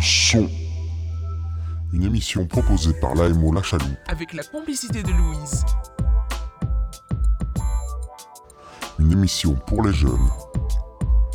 son. 0.00 0.48
Une 1.92 2.02
émission 2.04 2.46
proposée 2.46 2.92
par 3.00 3.14
l'AMO 3.14 3.52
La 3.52 3.62
Chaloupe. 3.62 3.88
Avec 4.08 4.32
la 4.34 4.42
complicité 4.44 5.02
de 5.02 5.08
Louise. 5.10 5.64
Une 8.98 9.12
émission 9.12 9.54
pour 9.66 9.82
les 9.82 9.92
jeunes. 9.92 10.28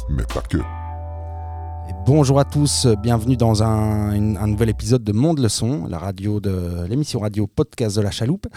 Mais 0.10 0.24
pas 0.24 0.42
que. 0.42 0.58
Et 0.58 1.94
bonjour 2.06 2.40
à 2.40 2.46
tous, 2.46 2.88
bienvenue 3.02 3.36
dans 3.38 3.64
un, 3.64 4.14
une- 4.14 4.38
un 4.38 4.48
nouvel 4.48 4.70
épisode 4.70 5.04
de 5.04 5.12
Monde 5.12 5.40
le 5.40 5.50
Son, 5.50 5.86
la 5.88 5.98
radio 6.00 6.40
de 6.40 6.86
l'émission 6.88 7.20
radio 7.20 7.48
podcast 7.48 7.96
de 7.98 8.02
la 8.02 8.12
Chaloupe. 8.12 8.48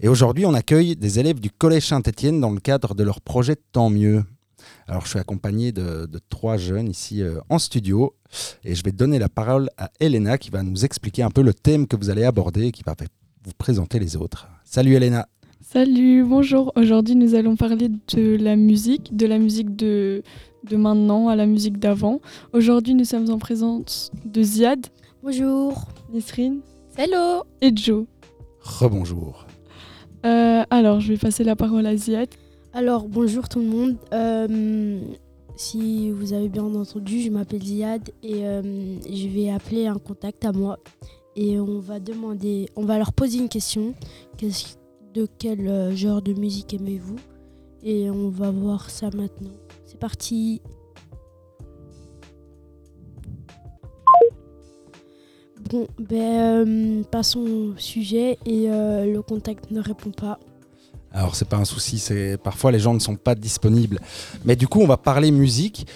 Et 0.00 0.08
aujourd'hui, 0.08 0.44
on 0.46 0.54
accueille 0.54 0.94
des 0.96 1.18
élèves 1.18 1.40
du 1.40 1.50
Collège 1.50 1.86
Saint-Étienne 1.88 2.40
dans 2.40 2.50
le 2.50 2.60
cadre 2.60 2.94
de 2.94 3.02
leur 3.02 3.20
projet 3.20 3.56
Tant 3.72 3.88
mieux. 3.90 4.24
Alors, 4.88 5.02
je 5.04 5.08
suis 5.10 5.18
accompagné 5.18 5.72
de, 5.72 6.06
de 6.06 6.20
trois 6.28 6.56
jeunes 6.56 6.88
ici 6.88 7.22
euh, 7.22 7.40
en 7.48 7.58
studio 7.58 8.14
et 8.64 8.74
je 8.74 8.82
vais 8.84 8.92
donner 8.92 9.18
la 9.18 9.28
parole 9.28 9.68
à 9.78 9.90
Elena 10.00 10.38
qui 10.38 10.50
va 10.50 10.62
nous 10.62 10.84
expliquer 10.84 11.22
un 11.22 11.30
peu 11.30 11.42
le 11.42 11.54
thème 11.54 11.86
que 11.86 11.96
vous 11.96 12.10
allez 12.10 12.24
aborder 12.24 12.66
et 12.66 12.72
qui 12.72 12.82
va 12.84 12.94
vous 13.44 13.52
présenter 13.58 13.98
les 13.98 14.16
autres. 14.16 14.48
Salut 14.64 14.94
Elena. 14.94 15.28
Salut, 15.60 16.24
bonjour. 16.24 16.72
Aujourd'hui, 16.76 17.16
nous 17.16 17.34
allons 17.34 17.56
parler 17.56 17.88
de 17.88 18.36
la 18.36 18.54
musique, 18.56 19.16
de 19.16 19.26
la 19.26 19.38
musique 19.38 19.74
de, 19.74 20.22
de 20.70 20.76
maintenant 20.76 21.28
à 21.28 21.34
la 21.36 21.46
musique 21.46 21.78
d'avant. 21.78 22.20
Aujourd'hui, 22.52 22.94
nous 22.94 23.04
sommes 23.04 23.30
en 23.30 23.38
présence 23.38 24.10
de 24.24 24.42
Ziad, 24.42 24.86
Bonjour. 25.22 25.88
Nisrine 26.12 26.60
Hello. 26.96 27.42
et 27.60 27.72
Joe. 27.74 28.04
Rebonjour. 28.60 29.46
Euh, 30.24 30.62
alors, 30.70 31.00
je 31.00 31.12
vais 31.12 31.18
passer 31.18 31.42
la 31.42 31.56
parole 31.56 31.84
à 31.86 31.96
Ziad. 31.96 32.28
Alors, 32.76 33.08
bonjour 33.08 33.48
tout 33.48 33.60
le 33.60 33.64
monde. 33.64 33.96
Euh, 34.12 35.00
si 35.56 36.10
vous 36.10 36.34
avez 36.34 36.50
bien 36.50 36.62
entendu, 36.62 37.22
je 37.22 37.30
m'appelle 37.30 37.62
Ziad 37.62 38.10
et 38.22 38.46
euh, 38.46 38.60
je 39.00 39.28
vais 39.28 39.48
appeler 39.48 39.86
un 39.86 39.96
contact 39.96 40.44
à 40.44 40.52
moi 40.52 40.78
et 41.36 41.58
on 41.58 41.78
va 41.78 42.00
demander, 42.00 42.68
on 42.76 42.84
va 42.84 42.98
leur 42.98 43.14
poser 43.14 43.38
une 43.38 43.48
question. 43.48 43.94
De 45.14 45.26
quel 45.38 45.66
euh, 45.66 45.96
genre 45.96 46.20
de 46.20 46.34
musique 46.34 46.74
aimez-vous? 46.74 47.16
Et 47.82 48.10
on 48.10 48.28
va 48.28 48.50
voir 48.50 48.90
ça 48.90 49.06
maintenant. 49.06 49.56
C'est 49.86 49.98
parti. 49.98 50.60
Bon, 55.70 55.86
ben, 55.98 57.04
passons 57.10 57.40
au 57.40 57.78
sujet 57.78 58.38
et 58.44 58.66
le 58.66 59.20
contact 59.22 59.70
ne 59.70 59.80
répond 59.80 60.10
pas. 60.10 60.38
Alors 61.12 61.34
c'est 61.34 61.48
pas 61.48 61.56
un 61.56 61.64
souci, 61.64 61.98
c'est 61.98 62.36
parfois 62.36 62.70
les 62.72 62.78
gens 62.78 62.92
ne 62.94 62.98
sont 62.98 63.16
pas 63.16 63.34
disponibles. 63.34 64.00
Mais 64.44 64.54
du 64.56 64.68
coup, 64.68 64.80
on 64.80 64.86
va 64.86 64.96
parler 64.98 65.30
musique 65.30 65.86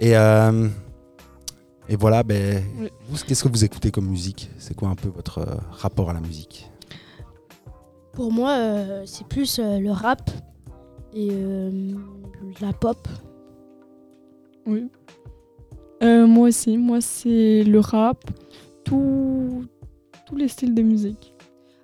et 0.00 0.16
euh, 0.16 0.68
et 1.88 1.96
voilà. 1.96 2.22
Ben, 2.22 2.62
Oui. 2.80 2.88
qu'est-ce 3.26 3.42
que 3.42 3.48
vous 3.48 3.64
écoutez 3.64 3.90
comme 3.90 4.06
musique? 4.06 4.50
C'est 4.58 4.74
quoi 4.74 4.88
un 4.88 4.94
peu 4.94 5.08
votre 5.08 5.38
euh, 5.38 5.56
rapport 5.70 6.10
à 6.10 6.12
la 6.12 6.20
musique? 6.20 6.70
Pour 8.12 8.32
moi, 8.32 8.50
euh, 8.52 9.02
c'est 9.06 9.26
plus 9.26 9.58
euh, 9.58 9.78
le 9.78 9.90
rap 9.90 10.30
et 11.14 11.28
euh, 11.32 11.94
la 12.60 12.72
pop. 12.72 13.08
Oui. 14.66 14.88
Euh, 16.02 16.26
moi 16.26 16.48
aussi, 16.48 16.76
moi 16.76 17.00
c'est 17.00 17.64
le 17.64 17.80
rap, 17.80 18.22
tout- 18.84 19.64
tous 20.26 20.36
les 20.36 20.46
styles 20.48 20.74
de 20.74 20.82
musique. 20.82 21.32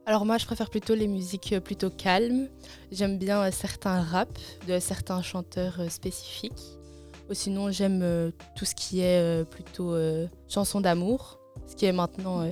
Alors 0.07 0.27
moi, 0.27 0.37
je 0.37 0.45
préfère 0.45 0.69
plutôt 0.69 0.95
les 0.95 1.07
musiques 1.07 1.55
euh, 1.55 1.61
plutôt 1.61 1.91
calmes. 1.91 2.49
J'aime 2.93 3.19
bien 3.19 3.43
euh, 3.43 3.51
certains 3.51 4.03
raps 4.03 4.59
de 4.69 4.79
certains 4.79 5.23
chanteurs 5.23 5.77
euh, 5.81 5.89
spécifiques. 5.89 6.79
Ou 7.31 7.35
sinon, 7.35 7.71
j'aime 7.71 8.33
tout 8.55 8.67
ce 8.67 8.75
qui 8.75 9.01
est 9.01 9.49
plutôt 9.49 9.97
chansons 10.47 10.83
d'amour, 10.83 11.39
ce 11.67 11.75
qui 11.75 11.87
est 11.87 11.93
maintenant 11.93 12.47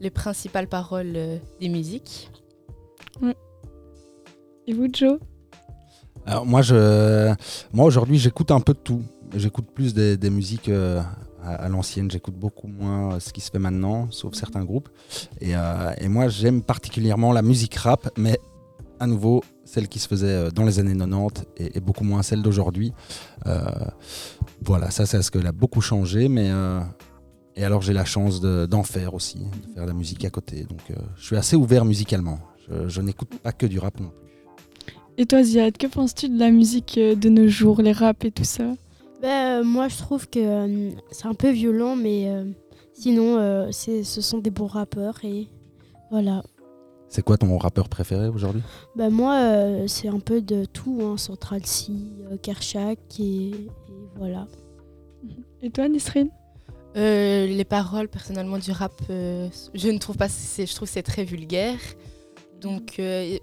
les 0.00 0.10
principales 0.10 0.66
paroles 0.66 1.40
des 1.60 1.68
musiques. 1.68 2.28
Et 4.66 4.72
vous, 4.72 4.88
Joe? 4.92 5.20
Alors 6.26 6.44
moi, 6.44 6.60
je, 6.60 7.32
moi 7.72 7.86
aujourd'hui, 7.86 8.18
j'écoute 8.18 8.50
un 8.50 8.58
peu 8.58 8.74
de 8.74 8.80
tout. 8.80 9.02
J'écoute 9.32 9.66
plus 9.72 9.94
des, 9.94 10.16
des 10.16 10.30
musiques 10.30 10.68
euh, 10.68 11.00
à, 11.46 11.68
l'ancienne. 11.68 12.10
J'écoute 12.10 12.34
beaucoup 12.34 12.66
moins 12.66 13.14
euh, 13.14 13.20
ce 13.20 13.32
qui 13.32 13.40
se 13.40 13.50
fait 13.50 13.58
maintenant, 13.58 14.10
sauf 14.10 14.34
certains 14.34 14.64
groupes. 14.64 14.88
Et, 15.40 15.56
euh, 15.56 15.92
et 15.98 16.08
moi, 16.08 16.28
j'aime 16.28 16.62
particulièrement 16.62 17.32
la 17.32 17.42
musique 17.42 17.74
rap, 17.76 18.10
mais 18.18 18.38
à 18.98 19.06
nouveau 19.06 19.42
celle 19.64 19.88
qui 19.88 19.98
se 19.98 20.08
faisait 20.08 20.26
euh, 20.26 20.50
dans 20.50 20.64
les 20.64 20.78
années 20.78 20.96
90 20.96 21.44
et, 21.58 21.80
beaucoup 21.80 22.04
moins 22.04 22.22
celle 22.22 22.42
d'aujourd'hui. 22.42 22.92
Voilà, 24.62 24.90
ça, 24.90 25.06
c'est 25.06 25.22
ce 25.22 25.30
qu'elle 25.30 25.46
a 25.46 25.52
beaucoup 25.52 25.80
changé, 25.80 26.28
mais 26.28 26.50
et 27.54 27.64
alors 27.64 27.80
j'ai 27.82 27.92
la 27.92 28.04
chance 28.04 28.40
de- 28.40 28.66
d'en 28.66 28.82
faire 28.82 29.14
aussi, 29.14 29.38
de 29.38 29.74
faire 29.74 29.84
de 29.84 29.88
la 29.88 29.94
musique 29.94 30.24
à 30.24 30.30
côté. 30.30 30.64
Donc, 30.64 30.80
je 31.16 31.24
suis 31.24 31.36
assez 31.36 31.56
ouvert 31.56 31.84
musicalement. 31.84 32.38
Je, 32.68 32.88
je 32.88 33.00
n'écoute 33.00 33.30
pas 33.42 33.52
que 33.52 33.66
du 33.66 33.78
rap 33.78 34.00
non 34.00 34.08
plus. 34.08 34.94
Et 35.18 35.26
toi, 35.26 35.42
Ziad, 35.42 35.76
que 35.78 35.86
penses-tu 35.86 36.28
de 36.28 36.38
la 36.38 36.50
musique 36.50 36.98
de 36.98 37.28
nos 37.28 37.48
jours, 37.48 37.80
les 37.80 37.92
rap 37.92 38.24
et 38.24 38.30
tout 38.30 38.44
ça? 38.44 38.64
Ben, 39.22 39.60
euh, 39.60 39.64
moi, 39.64 39.88
je 39.88 39.96
trouve 39.96 40.28
que 40.28 40.38
euh, 40.38 40.90
c'est 41.10 41.26
un 41.26 41.34
peu 41.34 41.50
violent, 41.50 41.96
mais 41.96 42.28
euh, 42.28 42.44
sinon, 42.92 43.38
euh, 43.38 43.68
c'est- 43.72 44.04
ce 44.04 44.20
sont 44.20 44.38
des 44.38 44.50
bons 44.50 44.66
rappeurs 44.66 45.24
et 45.24 45.48
voilà. 46.10 46.42
C'est 47.08 47.22
quoi 47.22 47.38
ton 47.38 47.56
rappeur 47.56 47.88
préféré 47.88 48.28
aujourd'hui? 48.28 48.62
Ben, 48.94 49.10
moi, 49.10 49.36
euh, 49.40 49.86
c'est 49.86 50.08
un 50.08 50.20
peu 50.20 50.42
de 50.42 50.64
tout, 50.64 50.98
hein, 51.02 51.16
Central 51.16 51.64
C, 51.64 51.92
euh, 52.30 52.36
Kershak 52.36 52.98
et, 53.18 53.48
et 53.50 53.54
voilà. 54.16 54.46
Et 55.62 55.70
toi, 55.70 55.88
Nisrine? 55.88 56.30
Euh, 56.96 57.46
les 57.46 57.64
paroles, 57.64 58.08
personnellement, 58.08 58.58
du 58.58 58.72
rap, 58.72 58.92
euh, 59.10 59.48
je 59.74 59.88
ne 59.88 59.98
trouve 59.98 60.16
pas, 60.16 60.28
c'est- 60.28 60.66
je 60.66 60.74
trouve 60.74 60.88
que 60.88 60.94
c'est 60.94 61.02
très 61.02 61.24
vulgaire. 61.24 61.78
Donc, 62.60 62.98
euh, 62.98 63.38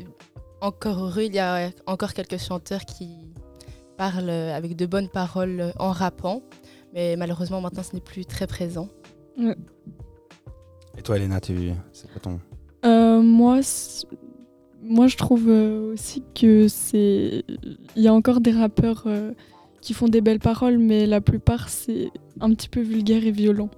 encore 0.61 1.03
heureux, 1.05 1.23
il 1.23 1.33
y 1.35 1.39
a 1.39 1.69
encore 1.87 2.13
quelques 2.13 2.39
chanteurs 2.39 2.85
qui 2.85 3.09
parlent 3.97 4.29
euh, 4.29 4.55
avec 4.55 4.75
de 4.75 4.85
bonnes 4.85 5.09
paroles 5.09 5.73
en 5.79 5.91
rappant. 5.91 6.41
Mais 6.93 7.15
malheureusement, 7.15 7.59
maintenant, 7.61 7.83
ce 7.83 7.93
n'est 7.93 8.01
plus 8.01 8.25
très 8.25 8.47
présent. 8.47 8.87
Et 10.97 11.01
toi, 11.01 11.17
Elena, 11.17 11.39
tu... 11.39 11.71
c'est 11.91 12.11
quoi 12.11 12.21
ton. 12.21 12.39
Euh, 12.85 13.21
moi, 13.21 13.61
moi, 14.83 15.07
je 15.07 15.17
trouve 15.17 15.49
euh, 15.49 15.93
aussi 15.93 16.23
que 16.35 16.67
c'est. 16.67 17.43
Il 17.95 18.03
y 18.03 18.07
a 18.07 18.13
encore 18.13 18.41
des 18.41 18.51
rappeurs 18.51 19.03
euh, 19.07 19.31
qui 19.81 19.93
font 19.93 20.07
des 20.07 20.21
belles 20.21 20.39
paroles, 20.39 20.77
mais 20.77 21.07
la 21.07 21.21
plupart, 21.21 21.69
c'est 21.69 22.11
un 22.41 22.49
petit 22.53 22.69
peu 22.69 22.81
vulgaire 22.81 23.25
et 23.25 23.31
violent. 23.31 23.69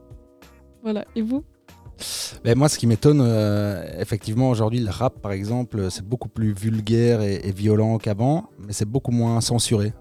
Voilà. 0.84 1.06
Et 1.16 1.22
vous? 1.22 1.44
Ben, 2.44 2.58
moi, 2.58 2.68
ce 2.68 2.78
qui 2.78 2.88
m'étonne, 2.88 3.22
euh, 3.22 4.02
effectivement, 4.02 4.50
aujourd'hui, 4.50 4.80
le 4.80 4.90
rap, 4.90 5.22
par 5.22 5.32
exemple, 5.32 5.90
c'est 5.90 6.06
beaucoup 6.06 6.28
plus 6.28 6.52
vulgaire 6.52 7.22
et, 7.22 7.36
et 7.36 7.52
violent 7.52 7.98
qu'avant, 7.98 8.50
mais 8.60 8.74
c'est 8.74 8.90
beaucoup 8.90 9.12
moins 9.12 9.40
censuré. 9.40 9.94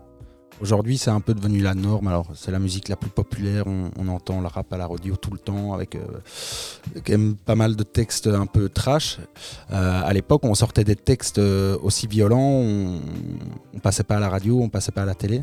Aujourd'hui, 0.60 0.98
c'est 0.98 1.10
un 1.10 1.20
peu 1.20 1.34
devenu 1.34 1.60
la 1.60 1.74
norme. 1.74 2.06
Alors, 2.06 2.26
c'est 2.34 2.50
la 2.50 2.58
musique 2.58 2.88
la 2.88 2.96
plus 2.96 3.10
populaire. 3.10 3.64
On, 3.66 4.08
entend 4.08 4.40
le 4.40 4.46
rap 4.46 4.72
à 4.72 4.76
la 4.76 4.86
radio 4.86 5.16
tout 5.16 5.32
le 5.32 5.38
temps, 5.38 5.72
avec 5.72 5.96
euh, 5.96 6.00
quand 7.04 7.12
même 7.12 7.34
pas 7.34 7.56
mal 7.56 7.74
de 7.74 7.82
textes 7.82 8.28
un 8.28 8.46
peu 8.46 8.68
trash. 8.68 9.18
Euh, 9.72 10.00
à 10.04 10.12
l'époque, 10.12 10.44
on 10.44 10.54
sortait 10.54 10.84
des 10.84 10.94
textes 10.94 11.38
euh, 11.38 11.76
aussi 11.82 12.06
violents. 12.06 12.38
On, 12.38 13.00
on 13.74 13.78
passait 13.80 14.04
pas 14.04 14.16
à 14.16 14.20
la 14.20 14.28
radio, 14.28 14.60
on 14.60 14.68
passait 14.68 14.92
pas 14.92 15.02
à 15.02 15.06
la 15.06 15.14
télé. 15.14 15.42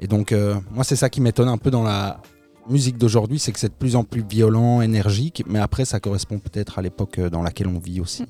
Et 0.00 0.08
donc, 0.08 0.32
euh, 0.32 0.56
moi, 0.72 0.82
c'est 0.82 0.96
ça 0.96 1.08
qui 1.08 1.20
m'étonne 1.20 1.48
un 1.48 1.58
peu 1.58 1.70
dans 1.70 1.84
la 1.84 2.20
musique 2.68 2.98
d'aujourd'hui, 2.98 3.38
c'est 3.38 3.52
que 3.52 3.58
c'est 3.60 3.68
de 3.68 3.74
plus 3.74 3.94
en 3.94 4.04
plus 4.04 4.24
violent, 4.28 4.80
énergique, 4.80 5.44
mais 5.46 5.60
après, 5.60 5.84
ça 5.84 6.00
correspond 6.00 6.38
peut-être 6.38 6.78
à 6.78 6.82
l'époque 6.82 7.20
dans 7.20 7.42
laquelle 7.42 7.68
on 7.68 7.78
vit 7.78 8.00
aussi. 8.00 8.26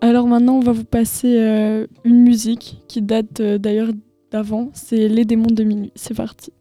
Alors 0.00 0.26
maintenant, 0.26 0.54
on 0.54 0.60
va 0.60 0.72
vous 0.72 0.84
passer 0.84 1.86
une 2.04 2.22
musique 2.22 2.82
qui 2.88 3.02
date 3.02 3.40
d'ailleurs 3.40 3.88
d'avant. 4.32 4.70
C'est 4.74 5.08
Les 5.08 5.24
démons 5.24 5.50
de 5.50 5.62
minuit. 5.62 5.92
C'est 5.94 6.14
parti. 6.14 6.52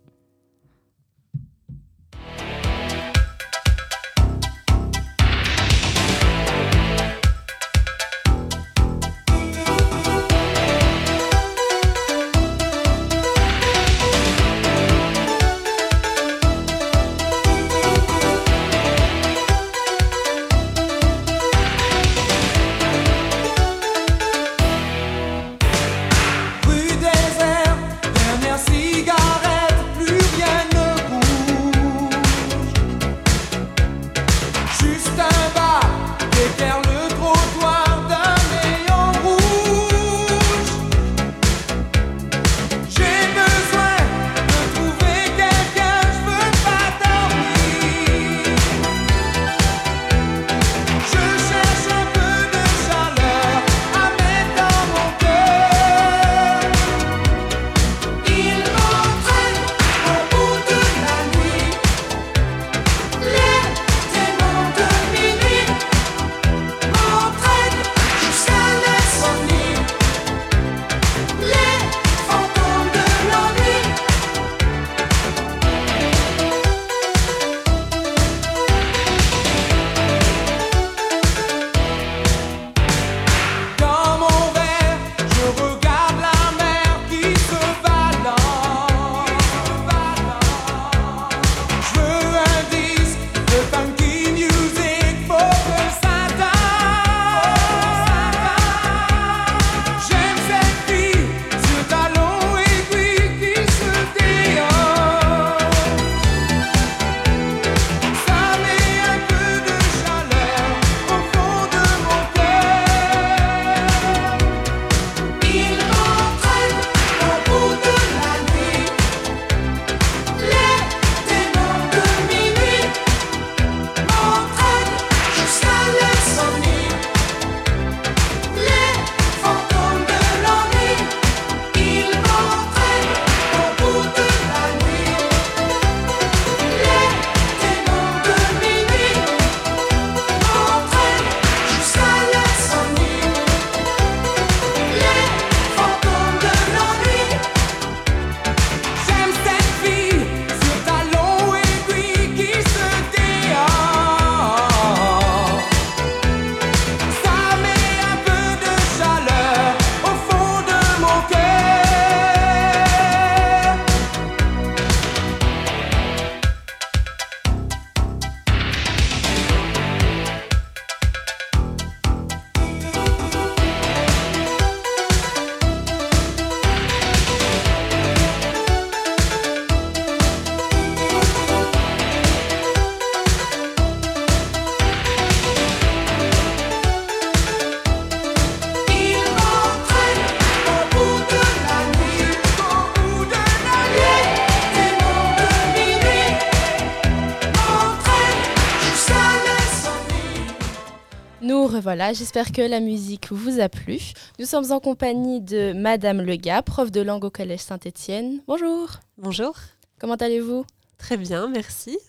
Voilà, 201.91 202.13
j'espère 202.13 202.53
que 202.53 202.61
la 202.61 202.79
musique 202.79 203.33
vous 203.33 203.59
a 203.59 203.67
plu. 203.67 203.99
Nous 204.39 204.45
sommes 204.45 204.71
en 204.71 204.79
compagnie 204.79 205.41
de 205.41 205.73
Madame 205.73 206.21
Lega, 206.21 206.61
prof 206.61 206.89
de 206.89 207.01
langue 207.01 207.25
au 207.25 207.29
Collège 207.29 207.59
Saint-Étienne. 207.59 208.39
Bonjour. 208.47 208.91
Bonjour. 209.17 209.57
Comment 209.99 210.15
allez-vous? 210.15 210.63
Très 210.97 211.17
bien, 211.17 211.49
merci. 211.49 211.99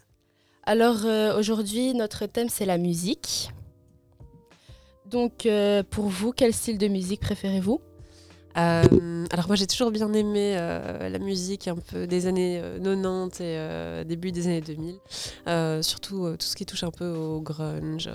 Alors 0.63 1.05
euh, 1.05 1.37
aujourd'hui, 1.37 1.95
notre 1.95 2.27
thème 2.27 2.49
c'est 2.49 2.65
la 2.65 2.79
musique. 2.79 3.51
Donc 5.07 5.47
euh, 5.47 5.83
pour 5.83 6.05
vous, 6.05 6.31
quel 6.31 6.55
style 6.55 6.79
de 6.79 6.87
musique 6.87 7.21
préférez-vous? 7.21 7.81
Euh, 8.57 9.27
alors 9.33 9.49
moi 9.49 9.57
j'ai 9.57 9.67
toujours 9.67 9.91
bien 9.91 10.13
aimé 10.13 10.55
euh, 10.59 11.09
la 11.09 11.19
musique 11.19 11.67
un 11.67 11.75
peu 11.75 12.07
des 12.07 12.27
années 12.29 12.61
euh, 12.63 12.79
90 12.79 13.41
et 13.41 14.05
début 14.05 14.31
des 14.31 14.47
années 14.47 14.61
2000. 14.61 14.95
Euh, 15.49 15.83
surtout 15.83 16.37
tout 16.39 16.47
ce 16.47 16.55
qui 16.55 16.67
touche 16.67 16.85
un 16.85 16.93
peu 16.93 17.09
au 17.09 17.41
grunge, 17.41 18.09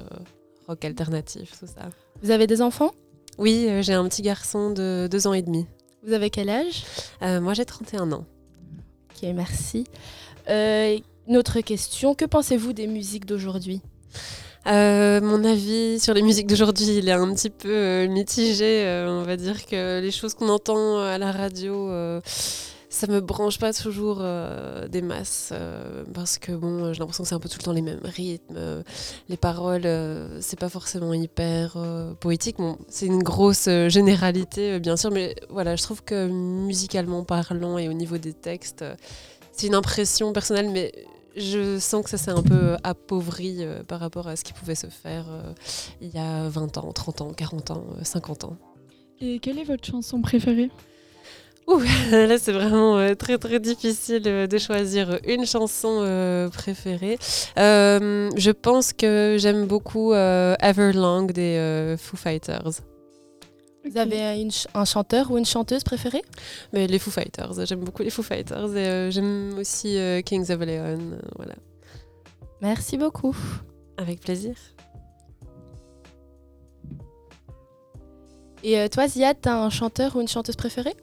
rock 0.67 0.83
alternatif, 0.85 1.51
tout 1.59 1.67
ça. 1.67 1.89
Vous 2.21 2.31
avez 2.31 2.47
des 2.47 2.61
enfants? 2.61 2.91
Oui, 3.37 3.67
euh, 3.69 3.81
j'ai 3.81 3.93
un 3.93 4.07
petit 4.07 4.21
garçon 4.21 4.71
de 4.71 5.07
deux 5.09 5.27
ans 5.27 5.33
et 5.33 5.41
demi. 5.41 5.65
Vous 6.05 6.13
avez 6.13 6.29
quel 6.29 6.49
âge? 6.49 6.83
Euh, 7.21 7.41
moi 7.41 7.53
j'ai 7.53 7.65
31 7.65 8.11
ans. 8.11 8.25
Ok, 9.11 9.29
merci. 9.33 9.85
Euh, 10.49 10.97
une 11.27 11.37
autre 11.37 11.61
question, 11.61 12.15
que 12.15 12.25
pensez-vous 12.25 12.73
des 12.73 12.87
musiques 12.87 13.25
d'aujourd'hui? 13.25 13.81
Euh, 14.67 15.21
mon 15.21 15.43
avis 15.43 15.99
sur 15.99 16.13
les 16.13 16.21
musiques 16.21 16.47
d'aujourd'hui, 16.47 16.97
il 16.97 17.07
est 17.07 17.13
un 17.13 17.33
petit 17.33 17.49
peu 17.49 18.05
mitigé. 18.07 18.83
On 19.07 19.23
va 19.23 19.37
dire 19.37 19.65
que 19.65 20.01
les 20.01 20.11
choses 20.11 20.33
qu'on 20.33 20.49
entend 20.49 20.99
à 20.99 21.17
la 21.17 21.31
radio, 21.31 21.89
ça 22.98 23.06
me 23.08 23.22
branche 23.22 23.60
pas 23.60 23.74
toujours 23.74 24.18
euh, 24.22 24.88
des 24.88 25.04
masses 25.04 25.50
euh, 25.51 26.04
parce 26.16 26.39
que 26.39 26.51
bon, 26.51 26.94
j'ai 26.94 27.00
l'impression 27.00 27.24
que 27.24 27.30
c'est 27.30 27.36
un 27.36 27.39
peu 27.39 27.48
tout 27.48 27.60
le 27.60 27.63
temps 27.63 27.72
les 27.72 27.84
mêmes 27.84 28.00
rythmes. 28.04 28.56
euh, 28.58 28.82
les 29.30 29.38
paroles, 29.38 29.86
euh, 29.86 30.39
c'est 30.42 30.58
pas 30.60 30.70
forcément 30.70 31.13
hyper 31.13 31.74
euh, 31.77 32.13
poétique. 32.16 32.58
C'est 32.89 33.06
une 33.06 33.22
grosse 33.22 33.68
euh, 33.68 33.88
généralité, 33.88 34.74
euh, 34.74 34.80
bien 34.80 34.98
sûr, 34.98 35.12
mais 35.12 35.36
voilà, 35.50 35.75
je 35.75 35.84
trouve 35.84 36.04
que 36.04 36.27
musicalement 36.27 37.24
parlant 37.24 37.77
et 37.77 37.88
au 37.88 37.94
niveau 37.94 38.18
des 38.18 38.34
textes, 38.34 38.82
euh, 38.82 38.96
c'est 39.51 39.68
une 39.68 39.75
impression 39.75 40.34
personnelle, 40.34 40.72
mais 40.72 40.92
je 41.36 41.77
sens 41.77 42.04
que 42.04 42.10
ça 42.10 42.18
s'est 42.18 42.32
un 42.32 42.42
peu 42.42 42.77
appauvri 42.84 43.58
euh, 43.60 43.84
par 43.84 44.00
rapport 44.00 44.27
à 44.27 44.36
ce 44.36 44.44
qui 44.44 44.54
pouvait 44.54 44.74
se 44.74 44.88
faire 44.88 45.25
euh, 45.30 45.54
il 46.01 46.10
y 46.10 46.18
a 46.18 46.50
20 46.50 46.77
ans, 46.80 46.92
30 46.92 47.22
ans, 47.22 47.32
40 47.32 47.72
ans, 47.72 47.84
euh, 48.00 48.04
50 48.04 48.46
ans. 48.46 48.58
Et 49.22 49.38
quelle 49.38 49.60
est 49.60 49.63
votre 49.63 49.86
chanson 49.86 50.20
préférée? 50.22 50.72
Là, 51.67 52.38
c'est 52.39 52.53
vraiment 52.53 52.97
euh, 52.97 53.13
très 53.13 53.38
très 53.38 53.59
difficile 53.59 54.24
euh, 54.25 54.47
de 54.47 54.57
choisir 54.57 55.19
une 55.27 55.45
chanson 55.45 56.00
euh, 56.01 56.47
préférée. 56.50 57.17
Je 57.57 58.51
pense 58.51 58.93
que 58.93 59.36
j'aime 59.38 59.65
beaucoup 59.65 60.13
Everlong 60.13 61.27
des 61.31 61.95
Foo 62.00 62.15
Fighters. 62.17 62.81
Vous 63.89 63.97
avez 63.97 64.41
une 64.41 64.51
ch- 64.51 64.67
un 64.74 64.86
chanteur 64.86 65.29
ou 65.31 65.38
une 65.38 65.45
chanteuse 65.45 65.83
préférée? 65.83 66.21
Mais 66.74 66.88
les 66.88 67.00
Foo 67.00 67.12
Fighters, 67.12 67.65
j'aime 67.65 67.81
beaucoup 67.81 68.01
les 68.03 68.09
Foo 68.09 68.24
Fighters 68.24 68.75
et 68.75 69.12
j'aime 69.12 69.55
aussi 69.59 69.97
Kings 70.25 70.50
of 70.51 70.59
Leon. 70.62 71.19
voilà, 71.36 71.55
Merci 72.62 72.97
beaucoup. 72.97 73.36
avec 73.97 74.21
plaisir. 74.21 74.55
Et 78.63 78.89
toi, 78.89 79.07
Ziad, 79.07 79.38
t'as 79.41 79.55
un 79.55 79.69
chanteur 79.69 80.15
ou 80.15 80.21
une 80.21 80.27
chanteuse 80.27 80.55
préférée? 80.55 80.95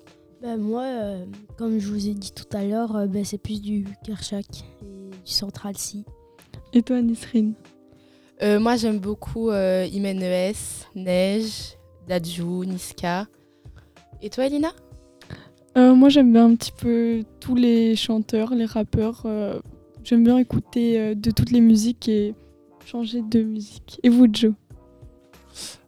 Bah, 0.44 0.58
moi, 0.58 0.82
euh, 0.82 1.24
comme 1.56 1.78
je 1.78 1.88
vous 1.88 2.06
ai 2.06 2.12
dit 2.12 2.30
tout 2.32 2.44
à 2.54 2.64
l'heure, 2.64 2.94
euh, 2.96 3.06
bah, 3.06 3.20
c'est 3.24 3.38
plus 3.38 3.62
du 3.62 3.86
Kershak 4.04 4.44
et 4.82 5.08
du 5.24 5.32
Central 5.32 5.74
C. 5.78 6.04
Et 6.74 6.82
toi, 6.82 7.00
Nisrine 7.00 7.54
Euh, 8.42 8.60
Moi, 8.60 8.76
j'aime 8.76 8.98
beaucoup 8.98 9.48
euh, 9.48 9.86
Imen 9.90 10.20
ES, 10.22 10.84
Neige, 10.94 11.78
Dadju, 12.08 12.66
Niska. 12.66 13.26
Et 14.20 14.28
toi, 14.28 14.44
Elina 14.44 14.72
Euh, 15.78 15.94
Moi, 15.94 16.10
j'aime 16.10 16.30
bien 16.30 16.44
un 16.44 16.56
petit 16.56 16.72
peu 16.72 17.22
tous 17.40 17.54
les 17.54 17.96
chanteurs, 17.96 18.54
les 18.54 18.66
rappeurs. 18.66 19.22
euh, 19.24 19.58
j'aime 20.02 20.24
bien 20.24 20.36
écouter 20.36 21.00
euh, 21.00 21.14
de 21.14 21.30
toutes 21.30 21.52
les 21.52 21.62
musiques 21.62 22.06
et 22.10 22.34
changer 22.84 23.22
de 23.22 23.42
musique. 23.42 23.98
Et 24.02 24.10
vous, 24.10 24.26
Joe 24.30 24.52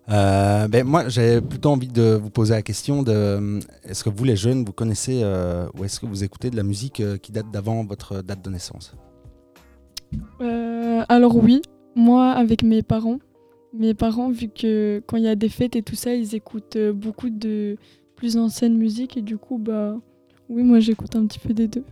Euh, 0.08 0.68
ben, 0.68 0.86
moi, 0.86 1.08
j'ai 1.08 1.40
plutôt 1.40 1.70
envie 1.70 1.88
de 1.88 2.14
vous 2.14 2.30
poser 2.30 2.54
la 2.54 2.62
question 2.62 3.02
de 3.02 3.12
euh, 3.12 3.60
est-ce 3.84 4.04
que 4.04 4.10
vous, 4.10 4.24
les 4.24 4.36
jeunes, 4.36 4.64
vous 4.64 4.72
connaissez 4.72 5.20
euh, 5.22 5.66
ou 5.76 5.84
est-ce 5.84 6.00
que 6.00 6.06
vous 6.06 6.22
écoutez 6.22 6.50
de 6.50 6.56
la 6.56 6.62
musique 6.62 7.02
qui 7.22 7.32
date 7.32 7.50
d'avant 7.50 7.84
votre 7.84 8.22
date 8.22 8.44
de 8.44 8.50
naissance? 8.50 8.94
Alors 11.08 11.36
oui, 11.36 11.62
moi 11.94 12.30
avec 12.30 12.62
mes 12.62 12.82
parents. 12.82 13.18
Mes 13.72 13.94
parents, 13.94 14.30
vu 14.30 14.48
que 14.48 15.02
quand 15.06 15.16
il 15.16 15.24
y 15.24 15.28
a 15.28 15.34
des 15.34 15.48
fêtes 15.48 15.76
et 15.76 15.82
tout 15.82 15.96
ça, 15.96 16.14
ils 16.14 16.34
écoutent 16.34 16.78
beaucoup 16.94 17.28
de 17.28 17.76
plus 18.14 18.36
anciennes 18.36 18.76
musiques 18.76 19.16
et 19.16 19.22
du 19.22 19.36
coup, 19.36 19.58
bah 19.58 19.96
oui, 20.48 20.62
moi 20.62 20.80
j'écoute 20.80 21.14
un 21.16 21.26
petit 21.26 21.40
peu 21.40 21.52
des 21.52 21.68
deux. 21.68 21.84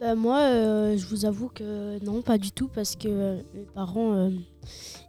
Bah, 0.00 0.14
moi, 0.14 0.38
euh, 0.38 0.96
je 0.96 1.04
vous 1.06 1.26
avoue 1.26 1.48
que 1.48 2.02
non, 2.02 2.22
pas 2.22 2.38
du 2.38 2.52
tout, 2.52 2.68
parce 2.68 2.96
que 2.96 3.08
euh, 3.08 3.42
mes 3.54 3.66
parents, 3.74 4.14
euh, 4.14 4.30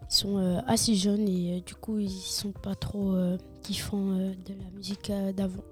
sont 0.09 0.37
euh, 0.37 0.59
assez 0.67 0.95
jeunes 0.95 1.27
et 1.27 1.57
euh, 1.57 1.61
du 1.61 1.73
coup, 1.75 1.99
ils 1.99 2.09
sont 2.09 2.51
pas 2.51 2.75
trop 2.75 3.13
euh, 3.13 3.37
kiffants 3.63 4.11
euh, 4.11 4.33
de 4.45 4.53
la 4.53 4.69
musique 4.75 5.09
euh, 5.09 5.31
d'avant. 5.31 5.63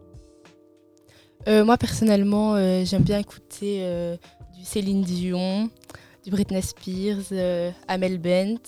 Euh, 1.47 1.65
Moi, 1.65 1.77
personnellement, 1.77 2.55
euh, 2.55 2.83
j'aime 2.85 3.03
bien 3.03 3.19
écouter 3.19 3.79
euh, 3.81 4.15
du 4.57 4.63
Céline 4.63 5.01
Dion, 5.01 5.69
du 6.23 6.31
Britney 6.31 6.61
Spears, 6.61 7.33
euh, 7.33 7.71
Amel 7.87 8.17
Bent. 8.17 8.61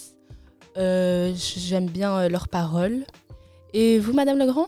Euh, 0.78 1.34
j'aime 1.36 1.88
bien 1.88 2.18
euh, 2.18 2.30
leurs 2.30 2.50
paroles. 2.50 3.06
Et 3.74 4.00
vous, 4.00 4.14
Madame 4.14 4.38
Legrand? 4.38 4.68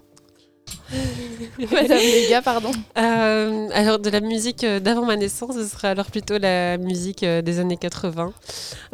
Madame 1.72 1.98
Lega, 2.00 2.42
pardon. 2.42 2.72
Euh, 2.98 3.68
alors 3.74 4.00
de 4.00 4.10
la 4.10 4.22
musique 4.22 4.64
euh, 4.64 4.80
d'avant 4.80 5.06
ma 5.06 5.16
naissance, 5.16 5.56
ce 5.56 5.64
serait 5.66 5.90
alors 5.90 6.06
plutôt 6.08 6.38
la 6.38 6.78
musique 6.78 7.24
euh, 7.24 7.42
des 7.42 7.60
années 7.60 7.78
80. 7.78 8.34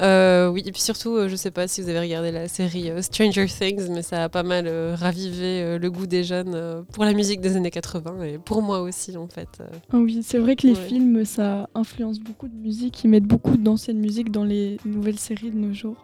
Euh, 0.02 0.48
oui, 0.50 0.64
et 0.66 0.72
puis 0.72 0.82
surtout, 0.82 1.28
je 1.28 1.36
sais 1.36 1.52
pas 1.52 1.68
si 1.68 1.82
vous 1.82 1.90
avez 1.90 2.00
regardé 2.00 2.32
la 2.32 2.48
série 2.48 2.92
Stranger 3.02 3.46
Things, 3.48 3.88
mais 3.90 4.02
ça 4.02 4.24
a 4.24 4.30
pas 4.30 4.44
mal 4.44 4.68
ravivé 4.96 5.78
le 5.78 5.92
goût 5.92 6.08
des 6.08 6.24
jeunes 6.24 6.84
pour 6.94 7.04
la 7.06 7.14
musique 7.14 7.42
des 7.42 7.56
années 7.56 7.72
80 7.72 8.24
et 8.24 8.38
pour 8.38 8.62
moi 8.62 8.82
aussi 8.82 9.16
en 9.18 9.28
fait. 9.28 9.62
oui, 9.94 10.22
c'est 10.24 10.38
vrai 10.40 10.56
que 10.56 10.68
les 10.68 10.74
Ouais. 10.74 10.88
films, 10.88 11.26
ça 11.26 11.68
influence 11.76 12.20
beaucoup 12.20 12.48
de 12.48 12.56
musique. 12.56 13.04
Ils 13.04 13.10
mettent 13.10 13.24
beaucoup 13.26 13.58
d'anciennes 13.58 14.00
musiques 14.00 14.32
dans 14.32 14.44
les 14.44 14.78
nouvelles 14.86 15.20
séries 15.20 15.52
de 15.52 15.58
nos 15.58 15.74
jours. 15.74 15.98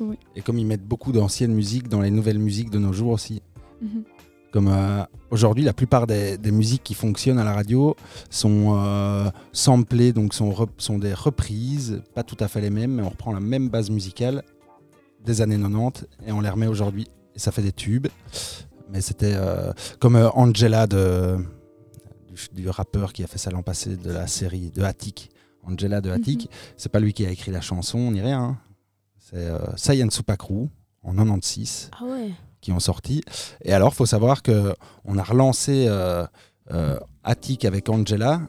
Oui. 0.00 0.16
Et 0.36 0.42
comme 0.42 0.58
ils 0.58 0.66
mettent 0.66 0.86
beaucoup 0.86 1.12
d'anciennes 1.12 1.52
musiques 1.54 1.88
dans 1.88 2.00
les 2.00 2.10
nouvelles 2.10 2.38
musiques 2.38 2.70
de 2.70 2.78
nos 2.78 2.92
jours 2.92 3.10
aussi. 3.12 3.42
Mhm. 3.82 4.04
Comme 4.50 4.68
euh, 4.68 5.04
aujourd'hui, 5.30 5.62
la 5.64 5.74
plupart 5.74 6.06
des, 6.06 6.38
des 6.38 6.50
musiques 6.50 6.82
qui 6.82 6.94
fonctionnent 6.94 7.38
à 7.38 7.44
la 7.44 7.52
radio 7.52 7.94
sont 8.30 8.74
euh, 8.78 9.30
samplées, 9.52 10.12
donc 10.12 10.32
sont, 10.32 10.50
rep- 10.50 10.80
sont 10.80 10.98
des 10.98 11.12
reprises, 11.12 12.02
pas 12.14 12.22
tout 12.22 12.36
à 12.40 12.48
fait 12.48 12.60
les 12.62 12.70
mêmes, 12.70 12.92
mais 12.94 13.02
on 13.02 13.10
reprend 13.10 13.32
la 13.32 13.40
même 13.40 13.68
base 13.68 13.90
musicale 13.90 14.42
des 15.24 15.42
années 15.42 15.58
90 15.58 16.06
et 16.26 16.32
on 16.32 16.40
les 16.40 16.48
remet 16.48 16.66
aujourd'hui. 16.66 17.06
Et 17.34 17.38
ça 17.38 17.52
fait 17.52 17.62
des 17.62 17.72
tubes. 17.72 18.06
Mais 18.90 19.02
c'était 19.02 19.34
euh, 19.34 19.72
comme 20.00 20.16
Angela 20.34 20.86
de, 20.86 21.36
du, 22.26 22.62
du 22.62 22.68
rappeur 22.70 23.12
qui 23.12 23.22
a 23.22 23.26
fait 23.26 23.36
ça 23.38 23.50
l'an 23.50 23.62
passé 23.62 23.96
de 23.96 24.10
la 24.10 24.26
série 24.26 24.70
de 24.70 24.82
Attic. 24.82 25.30
Angela 25.62 26.00
de 26.00 26.10
Attic, 26.10 26.48
c'est 26.78 26.88
pas 26.90 27.00
lui 27.00 27.12
qui 27.12 27.26
a 27.26 27.30
écrit 27.30 27.50
la 27.50 27.60
chanson 27.60 28.10
ni 28.10 28.22
rien. 28.22 28.40
hein. 28.42 28.58
C'est 29.18 29.46
Sayan 29.76 30.08
Supakru 30.08 30.68
en 31.02 31.12
96 31.14 31.90
Ah 32.00 32.04
ouais 32.06 32.30
qui 32.60 32.72
ont 32.72 32.80
sorti. 32.80 33.22
Et 33.64 33.72
alors, 33.72 33.94
faut 33.94 34.06
savoir 34.06 34.42
que 34.42 34.74
on 35.04 35.18
a 35.18 35.22
relancé 35.22 35.86
euh, 35.88 36.24
euh, 36.72 36.98
Attic 37.24 37.64
avec 37.64 37.88
Angela, 37.88 38.40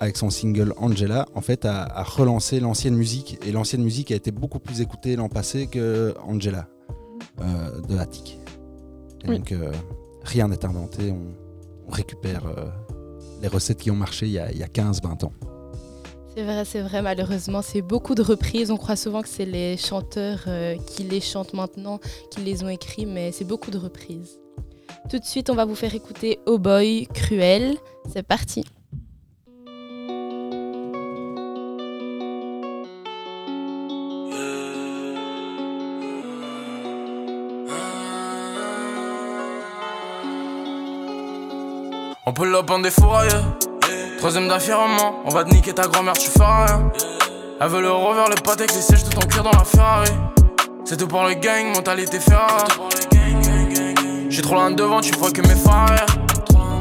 avec 0.00 0.16
son 0.16 0.30
single 0.30 0.72
Angela, 0.76 1.26
en 1.34 1.40
fait, 1.40 1.64
a, 1.64 1.82
a 1.84 2.02
relancé 2.02 2.60
l'ancienne 2.60 2.96
musique. 2.96 3.38
Et 3.46 3.52
l'ancienne 3.52 3.82
musique 3.82 4.10
a 4.10 4.14
été 4.14 4.30
beaucoup 4.30 4.58
plus 4.58 4.80
écoutée 4.80 5.16
l'an 5.16 5.28
passé 5.28 5.66
que 5.66 6.14
Angela 6.26 6.66
euh, 7.40 7.80
de 7.88 7.96
Attic. 7.98 8.38
Et 9.24 9.28
Oui. 9.30 9.38
donc, 9.38 9.54
rien 10.22 10.48
n'est 10.48 10.64
inventé. 10.64 11.10
On, 11.10 11.34
on 11.88 11.90
récupère 11.90 12.42
les 13.42 13.48
recettes 13.48 13.78
qui 13.78 13.90
ont 13.90 13.96
marché 13.96 14.26
il 14.26 14.32
y 14.32 14.38
a, 14.38 14.50
il 14.52 14.58
y 14.58 14.62
a 14.62 14.66
15-20 14.68 15.24
ans. 15.26 15.32
C'est 16.36 16.42
vrai, 16.42 16.64
c'est 16.64 16.80
vrai, 16.80 17.00
malheureusement, 17.00 17.62
c'est 17.62 17.80
beaucoup 17.80 18.16
de 18.16 18.22
reprises. 18.22 18.72
On 18.72 18.76
croit 18.76 18.96
souvent 18.96 19.22
que 19.22 19.28
c'est 19.28 19.44
les 19.44 19.76
chanteurs 19.76 20.42
euh, 20.48 20.74
qui 20.84 21.04
les 21.04 21.20
chantent 21.20 21.54
maintenant, 21.54 22.00
qui 22.32 22.40
les 22.40 22.64
ont 22.64 22.68
écrits, 22.68 23.06
mais 23.06 23.30
c'est 23.30 23.44
beaucoup 23.44 23.70
de 23.70 23.78
reprises. 23.78 24.40
Tout 25.08 25.20
de 25.20 25.24
suite, 25.24 25.48
on 25.48 25.54
va 25.54 25.64
vous 25.64 25.76
faire 25.76 25.94
écouter 25.94 26.40
Oh 26.46 26.58
Boy, 26.58 27.06
Cruel. 27.14 27.76
C'est 28.12 28.24
parti. 28.24 28.64
On 42.26 42.32
pull 42.32 42.52
up 42.56 42.68
en 42.70 42.80
défouraillé. 42.80 43.30
Troisième 44.24 44.48
d'affirmement, 44.48 45.20
on 45.26 45.28
va 45.28 45.44
te 45.44 45.50
niquer 45.50 45.74
ta 45.74 45.86
grand-mère, 45.86 46.14
tu 46.14 46.30
feras 46.30 46.64
rien. 46.64 46.90
Elle 47.60 47.68
veut 47.68 47.82
le 47.82 47.90
rover, 47.90 48.24
le 48.30 48.36
patek, 48.36 48.74
les 48.74 48.80
sièges 48.80 49.04
de 49.04 49.10
ton 49.10 49.20
cœur 49.20 49.42
dans 49.42 49.50
la 49.50 49.64
Ferrari. 49.64 50.10
C'est 50.86 50.96
tout 50.96 51.06
pour 51.06 51.24
le 51.24 51.34
gang, 51.34 51.74
mentalité 51.74 52.18
ferrare. 52.18 52.66
J'suis 54.30 54.40
trop 54.40 54.54
loin 54.54 54.70
devant, 54.70 55.02
tu 55.02 55.14
vois 55.16 55.30
que 55.30 55.42
mes 55.42 55.54
phares. 55.54 56.06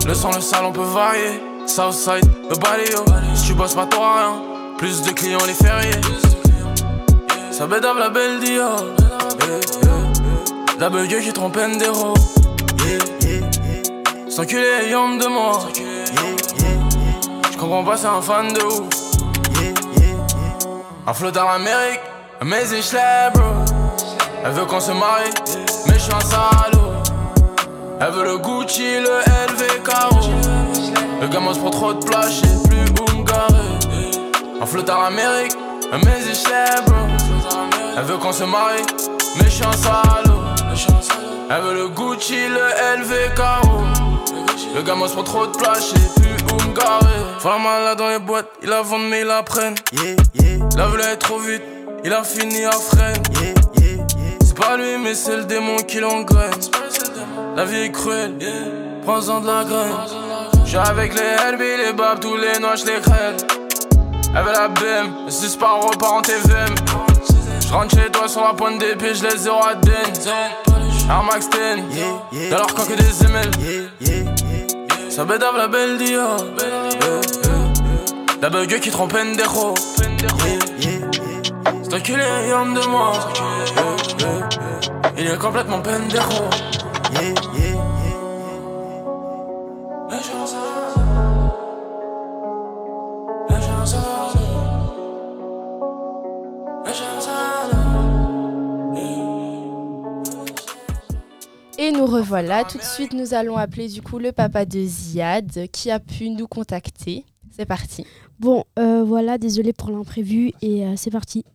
Le 0.07 0.13
sang, 0.13 0.31
le 0.33 0.39
sale, 0.39 0.63
on 0.63 0.71
peut 0.71 0.83
varier. 0.83 1.41
Southside, 1.65 2.23
le 2.49 2.55
baléo. 2.55 3.03
Si 3.35 3.47
tu 3.47 3.53
bosses 3.55 3.75
pas, 3.75 3.87
t'auras 3.87 4.19
rien. 4.19 4.41
Plus 4.77 5.01
de 5.01 5.11
clients 5.11 5.45
les 5.45 5.53
fériés. 5.53 5.99
Ça 7.51 7.67
bédave 7.67 7.99
la 7.99 8.09
belle 8.09 8.39
Dior. 8.39 8.85
La 10.79 10.89
belle 10.89 11.09
qui 11.09 11.33
trompe. 11.33 11.59
Sans 14.29 14.45
culé, 14.45 14.89
yom 14.89 15.17
de 15.17 15.27
moi. 15.27 15.59
J'comprends 17.63 17.83
pas, 17.85 17.95
c'est 17.95 18.07
un 18.07 18.21
fan 18.21 18.51
de 18.51 18.61
ouf. 18.61 18.89
Un 21.07 21.13
flot 21.13 21.31
dans 21.31 21.45
l'Amérique, 21.45 22.01
amazing 22.41 22.83
bro. 23.33 23.43
Elle 24.43 24.51
veut 24.51 24.65
qu'on 24.65 24.81
se 24.81 24.91
marie, 24.91 25.31
mais 25.87 25.97
j'suis 25.97 26.11
un 26.13 26.19
salaud. 26.19 26.91
Elle 28.01 28.11
veut 28.11 28.25
le 28.25 28.37
Gucci, 28.39 28.99
le 28.99 29.19
LV 29.47 29.81
Caro. 29.85 30.19
Le 31.21 31.27
gamin 31.29 31.53
se 31.53 31.59
prend 31.59 31.69
trop 31.69 31.93
de 31.93 32.03
place, 32.03 32.33
j'sais 32.33 32.69
plus 32.69 33.23
garer. 33.23 34.19
Un 34.61 34.65
flot 34.65 34.81
dans 34.81 35.01
l'Amérique, 35.01 35.55
amazing 35.93 36.35
schlep, 36.35 36.83
bro. 36.85 36.97
Elle 37.97 38.03
veut 38.03 38.17
qu'on 38.17 38.33
se 38.33 38.43
marie, 38.43 38.83
mais 39.37 39.49
j'suis 39.49 39.63
un 39.63 39.71
salaud. 39.71 40.41
Elle 41.49 41.61
veut 41.61 41.75
le 41.75 41.87
Gucci, 41.87 42.49
le 42.49 42.99
LV 42.99 43.35
Caro. 43.37 43.83
Le 44.75 44.81
gamin 44.81 45.07
se 45.07 45.13
prend 45.13 45.23
trop 45.23 45.47
de 45.47 45.55
place, 45.55 45.93
j'sais 45.95 46.21
plus 46.21 46.35
où 46.53 46.73
la 47.49 47.57
malade 47.57 47.97
dans 47.97 48.09
les 48.09 48.19
boîtes, 48.19 48.49
il 48.61 48.69
la 48.69 48.81
vend 48.81 48.99
mais 48.99 49.21
il 49.21 49.27
la 49.27 49.43
prenne. 49.43 49.75
La 50.77 50.87
voulait 50.87 51.15
trop 51.17 51.39
vite, 51.39 51.61
il 52.03 52.13
a 52.13 52.23
fini 52.23 52.65
à 52.65 52.71
freine. 52.71 53.21
C'est 54.43 54.57
pas 54.57 54.77
lui, 54.77 54.97
mais 55.01 55.13
c'est 55.15 55.37
le 55.37 55.43
démon 55.43 55.77
qui 55.77 55.99
l'engraine. 55.99 56.51
La 57.55 57.65
vie 57.65 57.83
est 57.83 57.91
cruelle, 57.91 58.37
prends-en 59.05 59.41
de 59.41 59.47
la 59.47 59.63
graine. 59.63 59.93
J'suis 60.65 60.77
avec 60.77 61.13
les 61.13 61.51
LB, 61.53 61.61
les 61.85 61.93
babs, 61.93 62.19
tous 62.19 62.37
les 62.37 62.59
noix, 62.59 62.75
j'les 62.75 63.01
crève. 63.01 63.35
Veut 64.33 64.51
la 64.51 64.67
BM, 64.67 65.25
le 65.25 65.31
6 65.31 65.57
par 65.57 65.81
repart 65.81 66.13
en 66.13 66.21
TVM. 66.21 66.75
J'rentre 67.67 67.95
chez 67.95 68.09
toi 68.09 68.27
sur 68.27 68.43
la 68.43 68.53
pointe 68.53 68.79
des 68.79 68.95
pieds, 68.95 69.13
j'laisse 69.13 69.41
0 69.41 69.57
à 69.63 69.75
den. 69.75 69.93
Air 71.09 71.23
Max 71.23 71.49
10, 71.49 71.59
y'a 72.49 72.57
leur 72.57 72.67
camp 72.67 72.85
que 72.85 72.93
des 72.93 73.25
ML. 73.25 73.51
Ça 75.09 75.25
bédave 75.25 75.57
la 75.57 75.67
belle 75.67 75.97
Dior. 75.97 76.37
La 78.43 78.49
bug 78.49 78.77
qui 78.81 78.91
trompe 78.91 79.13
pendejo. 79.13 79.73
C'est 81.81 81.93
enculé, 81.93 82.25
homme 82.51 82.73
de 82.73 82.85
moi. 82.89 83.13
Il 85.17 85.27
est 85.27 85.37
complètement 85.37 85.81
pendejo. 85.81 86.43
Et 101.77 101.91
nous 101.93 102.05
revoilà. 102.05 102.65
Tout 102.65 102.77
de 102.77 102.83
suite, 102.83 103.13
nous 103.13 103.33
allons 103.33 103.55
appeler 103.55 103.87
du 103.87 104.01
coup 104.01 104.19
le 104.19 104.33
papa 104.33 104.65
de 104.65 104.83
Ziad 104.83 105.69
qui 105.71 105.89
a 105.89 106.01
pu 106.01 106.29
nous 106.29 106.47
contacter. 106.47 107.23
C'est 107.55 107.67
parti. 107.67 108.03
Bon, 108.39 108.63
euh, 108.79 109.03
voilà, 109.03 109.37
désolé 109.37 109.73
pour 109.73 109.91
l'imprévu 109.91 110.51
et 110.63 110.85
euh, 110.87 110.93
c'est 110.95 111.11
parti. 111.11 111.45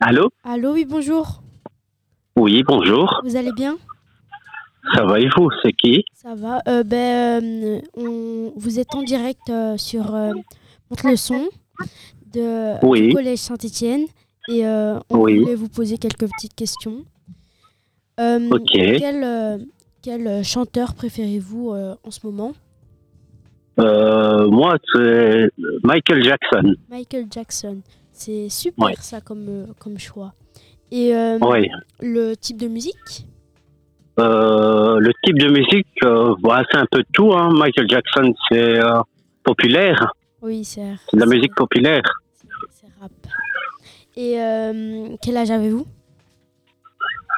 Allô? 0.00 0.28
Allô, 0.44 0.72
oui, 0.72 0.84
bonjour. 0.84 1.42
Oui, 2.36 2.62
bonjour. 2.62 3.20
Vous 3.24 3.36
allez 3.36 3.52
bien? 3.52 3.76
Ça 4.94 5.04
va 5.04 5.18
et 5.20 5.28
vous? 5.36 5.50
C'est 5.62 5.72
qui? 5.72 6.04
Ça 6.14 6.34
va. 6.34 6.60
Euh, 6.68 6.82
ben, 6.84 7.42
euh, 7.44 7.80
on- 7.96 8.52
vous 8.56 8.78
êtes 8.78 8.94
en 8.94 9.02
direct 9.02 9.50
euh, 9.50 9.76
sur 9.76 10.14
euh, 10.14 10.32
Monte 10.90 11.02
le 11.04 11.16
son 11.16 11.48
de, 12.32 12.74
Oui. 12.86 13.08
du 13.08 13.14
Collège 13.14 13.38
Saint-Étienne 13.40 14.06
et 14.48 14.66
euh, 14.66 14.98
on 15.10 15.18
Oui. 15.18 15.38
voulait 15.38 15.54
vous 15.54 15.68
poser 15.68 15.98
quelques 15.98 16.28
petites 16.30 16.54
questions. 16.54 17.04
Euh, 18.20 18.48
Ok. 18.50 18.70
Quel, 18.72 19.22
euh, 19.22 19.58
quel 20.02 20.44
chanteur 20.44 20.94
préférez-vous 20.94 21.70
en 22.02 22.10
ce 22.10 22.20
moment? 22.26 22.52
Moi, 23.76 24.76
c'est 24.92 25.50
Michael 25.84 26.24
Jackson. 26.24 26.74
Michael 26.90 27.26
Jackson. 27.30 27.80
C'est 28.12 28.48
super 28.48 28.86
Ouais. 28.86 28.94
ça 28.98 29.20
comme, 29.20 29.68
comme 29.78 29.98
choix. 29.98 30.32
Et 30.90 31.14
euh, 31.14 31.38
le 32.00 32.34
type 32.34 32.56
de 32.56 32.66
musique? 32.66 33.26
Euh, 34.18 34.98
le 34.98 35.12
type 35.24 35.38
de 35.38 35.48
musique, 35.48 35.86
euh, 36.02 36.34
bah, 36.40 36.64
c'est 36.72 36.78
un 36.78 36.86
peu 36.90 37.04
tout. 37.12 37.32
Hein. 37.32 37.50
Michael 37.52 37.88
Jackson, 37.88 38.34
c'est 38.50 38.80
populaire. 39.44 40.12
Oui, 40.42 40.64
c'est 40.64 40.96
C'est 41.08 41.16
de 41.16 41.20
la 41.20 41.26
musique 41.26 41.54
populaire. 41.54 42.02
c'est 42.72 42.88
rap. 43.00 43.12
Et 44.20 44.34
euh, 44.42 45.10
quel 45.22 45.36
âge 45.36 45.50
avez-vous? 45.52 45.86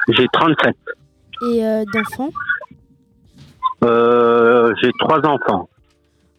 J'ai 0.09 0.25
37. 0.33 0.75
Et 1.53 1.63
euh, 1.63 1.83
d'enfants? 1.93 2.31
Euh, 3.83 4.73
J'ai 4.81 4.89
trois 4.99 5.19
enfants. 5.23 5.69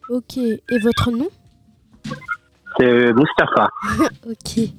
Ok. 0.09 0.37
Et 0.37 0.79
votre 0.81 1.11
nom? 1.11 1.29
C'est 2.77 3.13
Mustapha. 3.13 3.69
Ok. 4.29 4.69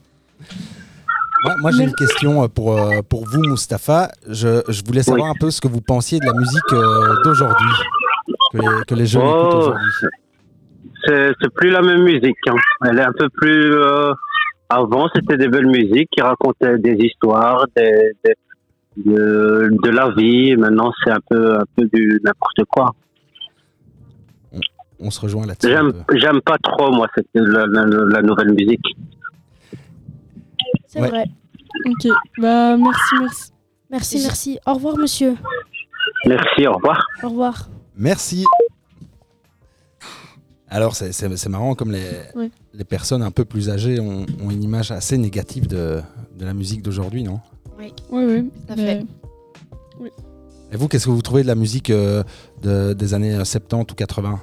Moi, 1.44 1.54
moi, 1.60 1.70
j'ai 1.72 1.84
une 1.84 1.94
question 1.94 2.46
pour, 2.48 2.78
pour 3.08 3.26
vous, 3.26 3.40
Mustapha. 3.40 4.10
Je, 4.28 4.62
je 4.68 4.84
voulais 4.84 5.02
savoir 5.02 5.30
un 5.30 5.34
peu 5.40 5.50
ce 5.50 5.62
que 5.62 5.68
vous 5.68 5.80
pensiez 5.80 6.18
de 6.20 6.26
la 6.26 6.32
musique 6.34 6.72
euh, 6.72 7.14
d'aujourd'hui, 7.24 7.68
que 8.52 8.58
les, 8.58 8.84
que 8.86 8.94
les 8.94 9.06
jeunes 9.06 9.22
Oh. 9.24 9.40
écoutent 9.48 9.54
aujourd'hui. 9.54 9.90
C'est 11.06 11.32
c'est 11.40 11.52
plus 11.54 11.70
la 11.70 11.80
même 11.82 12.02
musique. 12.02 12.36
hein. 12.48 12.54
Elle 12.86 12.98
est 12.98 13.02
un 13.04 13.12
peu 13.12 13.28
plus. 13.30 13.74
euh, 13.74 14.12
avant, 14.68 15.08
c'était 15.14 15.36
des 15.36 15.48
belles 15.48 15.66
musiques 15.66 16.08
qui 16.10 16.20
racontaient 16.22 16.78
des 16.78 16.96
histoires, 17.00 17.66
des, 17.76 18.12
des- 18.24 18.34
de, 18.96 19.70
de 19.82 19.90
la 19.90 20.10
vie. 20.12 20.56
Maintenant, 20.56 20.92
c'est 21.02 21.10
un 21.10 21.20
peu, 21.28 21.56
un 21.56 21.64
peu 21.76 21.88
du 21.92 22.20
n'importe 22.24 22.62
quoi. 22.70 22.94
On 25.00 25.10
se 25.10 25.20
rejoint 25.20 25.44
là-dessus. 25.46 25.68
J'aime, 26.14 26.40
pas 26.40 26.56
trop 26.62 26.90
moi 26.92 27.08
cette, 27.14 27.26
la, 27.34 27.66
la- 27.66 27.84
la 27.86 28.22
nouvelle 28.22 28.52
musique. 28.52 28.86
C'est 30.86 31.00
Ouais. 31.00 31.08
vrai. 31.08 31.24
Ok, 31.86 32.08
bah 32.38 32.76
merci, 32.76 33.14
merci. 33.20 33.52
Merci, 33.90 34.22
merci. 34.22 34.58
Au 34.64 34.74
revoir, 34.74 34.96
monsieur. 34.96 35.34
Merci, 36.26 36.66
au 36.68 36.72
revoir. 36.74 37.04
Au 37.22 37.28
revoir. 37.28 37.68
Merci. 37.96 38.44
Alors, 40.74 40.96
c'est- 40.96 41.12
marrant 41.48 41.74
comme 41.74 41.92
les, 41.92 42.02
Ouais. 42.34 42.50
les 42.74 42.84
personnes 42.84 43.22
un 43.22 43.30
peu 43.30 43.44
plus 43.44 43.70
âgées 43.70 44.00
ont, 44.00 44.26
ont 44.44 44.50
une 44.50 44.62
image 44.62 44.90
assez 44.90 45.16
négative 45.16 45.66
de, 45.68 46.00
de 46.38 46.44
la 46.44 46.52
musique 46.52 46.82
d'aujourd'hui, 46.82 47.22
non? 47.22 47.38
Ouais, 47.78 47.92
ouais. 48.10 48.44
à 48.68 48.74
mais- 48.76 48.82
fait. 49.00 49.06
Et 50.72 50.76
vous, 50.76 50.88
qu'est-ce 50.88 51.06
que 51.06 51.10
vous 51.10 51.22
trouvez 51.22 51.42
de 51.42 51.46
la 51.46 51.54
musique 51.54 51.90
euh, 51.90 52.24
de- 52.62 52.92
des 52.94 53.14
années 53.14 53.34
euh, 53.34 53.44
70 53.44 53.92
ou 53.92 53.94
80 53.94 54.40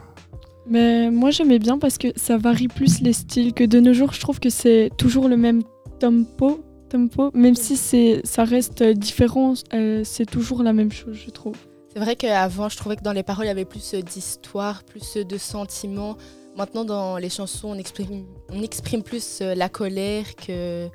Mais 0.70 1.12
moi 1.12 1.32
j'aimais 1.32 1.60
bien 1.60 1.78
parce 1.78 1.98
que 1.98 2.08
ça 2.16 2.38
varie 2.38 2.70
plus 2.70 3.02
les 3.02 3.12
styles 3.14 3.54
que 3.54 3.66
de 3.66 3.80
nos 3.82 3.92
jours. 3.92 4.14
Je 4.14 4.22
trouve 4.22 4.40
que 4.40 4.50
c'est 4.50 4.90
toujours 4.98 5.28
le 5.28 5.36
même 5.36 5.62
tempo, 6.00 6.64
tempo, 6.90 7.32
même 7.34 7.56
si 7.56 7.76
c'est 7.76 8.22
ça 8.24 8.46
reste 8.46 8.82
différent. 8.84 9.54
euh, 9.74 10.04
c'est 10.06 10.26
toujours 10.26 10.64
la 10.64 10.72
même 10.72 10.92
chose, 10.92 11.18
je 11.26 11.32
trouve. 11.32 11.56
C'est 11.94 12.00
vrai 12.00 12.16
qu'avant, 12.16 12.70
je 12.70 12.78
trouvais 12.78 12.96
que 12.96 13.04
dans 13.04 13.12
les 13.12 13.24
paroles, 13.24 13.46
il 13.46 13.50
y 13.50 13.52
avait 13.52 13.66
plus 13.66 13.94
euh, 13.94 14.02
d'histoire, 14.02 14.84
plus 14.84 15.18
euh, 15.18 15.26
de 15.26 15.38
sentiments. 15.38 16.16
Maintenant, 16.56 16.86
dans 16.86 17.18
les 17.18 17.30
chansons, 17.30 17.70
on 17.70 17.76
exprime, 17.76 18.26
on 18.50 18.62
exprime 18.62 19.04
plus 19.04 19.40
euh, 19.42 19.56
la 19.56 19.68
colère 19.68 20.36
que. 20.36 20.88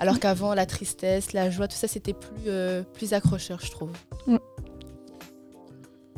Alors 0.00 0.18
qu'avant, 0.18 0.52
la 0.54 0.66
tristesse, 0.66 1.32
la 1.32 1.48
joie, 1.48 1.68
tout 1.68 1.76
ça, 1.76 1.86
c'était 1.86 2.12
plus, 2.12 2.48
euh, 2.48 2.82
plus 2.94 3.12
accrocheur, 3.12 3.60
je 3.60 3.70
trouve. 3.70 3.92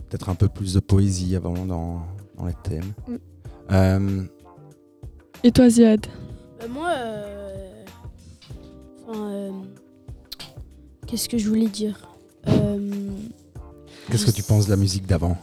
Peut-être 0.08 0.30
un 0.30 0.34
peu 0.34 0.48
plus 0.48 0.72
de 0.72 0.80
poésie 0.80 1.36
avant 1.36 1.66
dans, 1.66 2.00
dans 2.38 2.46
les 2.46 2.54
thèmes. 2.62 2.94
Mm. 3.06 3.16
Euh, 3.72 4.22
Et 5.42 5.52
toi, 5.52 5.68
Ziad? 5.68 6.06
Euh, 6.62 6.68
moi, 6.68 6.92
euh, 6.96 7.84
enfin, 9.06 9.30
euh, 9.32 9.50
qu'est-ce 11.06 11.28
que 11.28 11.36
je 11.36 11.46
voulais 11.46 11.68
dire? 11.68 12.08
Euh, 12.48 13.10
Qu'est-ce 14.10 14.26
que 14.26 14.30
tu 14.30 14.42
penses 14.42 14.66
de 14.66 14.70
la 14.70 14.76
musique 14.76 15.06
d'avant 15.06 15.36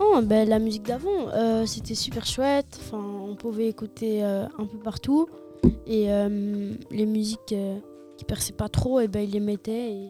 Oh, 0.00 0.20
ben, 0.22 0.48
la 0.48 0.58
musique 0.58 0.84
d'avant, 0.84 1.28
euh, 1.34 1.66
c'était 1.66 1.94
super 1.94 2.24
chouette. 2.26 2.78
Enfin, 2.80 3.02
on 3.02 3.34
pouvait 3.34 3.68
écouter 3.68 4.24
euh, 4.24 4.44
un 4.58 4.64
peu 4.64 4.78
partout. 4.78 5.28
Et 5.86 6.12
euh, 6.12 6.72
les 6.90 7.06
musiques 7.06 7.52
euh, 7.52 7.78
qui 8.16 8.24
perçaient 8.24 8.52
pas 8.52 8.68
trop, 8.68 9.00
et 9.00 9.08
ben, 9.08 9.20
ils 9.20 9.30
les 9.30 9.40
mettaient. 9.40 9.92
Et 9.92 10.08